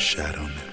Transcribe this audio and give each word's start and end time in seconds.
Shadow 0.00 0.69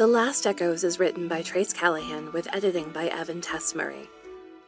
The 0.00 0.06
Last 0.06 0.46
Echoes 0.46 0.82
is 0.82 0.98
written 0.98 1.28
by 1.28 1.42
Trace 1.42 1.74
Callahan 1.74 2.32
with 2.32 2.48
editing 2.54 2.88
by 2.88 3.08
Evan 3.08 3.42
Tess 3.42 3.74
Murray. 3.74 4.08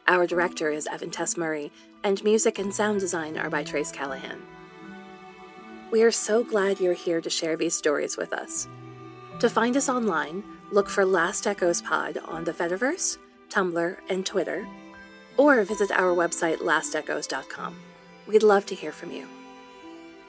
Our 0.07 0.27
director 0.27 0.69
is 0.69 0.85
Evan 0.85 1.09
Tess 1.09 1.37
Murray, 1.37 1.71
and 2.03 2.23
music 2.23 2.59
and 2.59 2.71
sound 2.71 2.99
design 2.99 3.39
are 3.39 3.49
by 3.49 3.63
Trace 3.63 3.91
Callahan. 3.91 4.43
We 5.89 6.03
are 6.03 6.11
so 6.11 6.43
glad 6.43 6.79
you're 6.79 6.93
here 6.93 7.19
to 7.19 7.31
share 7.31 7.57
these 7.57 7.73
stories 7.73 8.15
with 8.15 8.31
us. 8.31 8.67
To 9.39 9.49
find 9.49 9.75
us 9.75 9.89
online, 9.89 10.43
look 10.71 10.87
for 10.87 11.03
Last 11.03 11.47
Echoes 11.47 11.81
Pod 11.81 12.19
on 12.25 12.43
the 12.43 12.53
Fediverse, 12.53 13.17
Tumblr, 13.49 13.97
and 14.09 14.23
Twitter, 14.23 14.67
or 15.37 15.63
visit 15.63 15.89
our 15.89 16.15
website 16.15 16.59
lastechoes.com. 16.59 17.75
We'd 18.27 18.43
love 18.43 18.67
to 18.67 18.75
hear 18.75 18.91
from 18.91 19.11
you. 19.11 19.27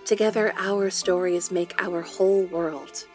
Together, 0.07 0.55
our 0.57 0.89
stories 0.89 1.51
make 1.51 1.75
our 1.79 2.01
whole 2.01 2.45
world. 2.47 3.07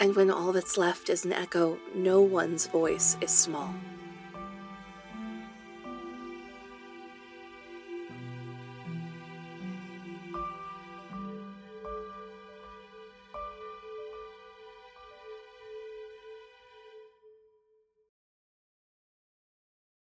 And 0.00 0.14
when 0.14 0.30
all 0.30 0.52
that's 0.52 0.76
left 0.76 1.08
is 1.08 1.24
an 1.24 1.32
echo, 1.32 1.78
no 1.94 2.20
one's 2.20 2.66
voice 2.66 3.16
is 3.20 3.30
small. 3.30 3.74